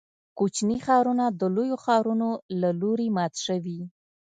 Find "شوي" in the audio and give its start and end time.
3.45-3.79